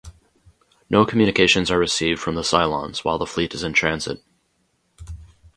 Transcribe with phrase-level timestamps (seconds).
[0.89, 4.19] No communications are received from the Cylons while the fleet is in transit.